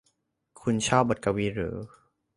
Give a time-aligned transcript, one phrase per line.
[0.61, 1.75] คุณชอบบทกวีหรือ